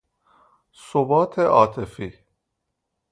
[0.91, 2.13] ثبات عاطفی